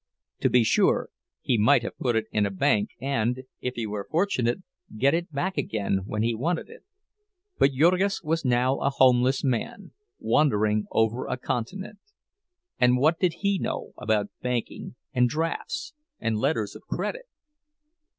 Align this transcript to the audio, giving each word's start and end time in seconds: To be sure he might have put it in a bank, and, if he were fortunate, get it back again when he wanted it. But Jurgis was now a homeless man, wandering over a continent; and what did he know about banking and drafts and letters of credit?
To 0.39 0.49
be 0.49 0.63
sure 0.63 1.11
he 1.41 1.59
might 1.59 1.83
have 1.83 1.95
put 1.99 2.15
it 2.15 2.25
in 2.31 2.47
a 2.47 2.49
bank, 2.49 2.89
and, 2.99 3.43
if 3.59 3.75
he 3.75 3.85
were 3.85 4.07
fortunate, 4.09 4.63
get 4.97 5.13
it 5.13 5.31
back 5.31 5.59
again 5.59 5.99
when 6.07 6.23
he 6.23 6.33
wanted 6.33 6.71
it. 6.71 6.83
But 7.59 7.73
Jurgis 7.73 8.23
was 8.23 8.43
now 8.43 8.79
a 8.79 8.89
homeless 8.89 9.43
man, 9.43 9.91
wandering 10.17 10.87
over 10.89 11.27
a 11.27 11.37
continent; 11.37 11.99
and 12.79 12.97
what 12.97 13.19
did 13.19 13.33
he 13.41 13.59
know 13.59 13.93
about 13.95 14.31
banking 14.41 14.95
and 15.13 15.29
drafts 15.29 15.93
and 16.19 16.35
letters 16.35 16.75
of 16.75 16.81
credit? 16.87 17.27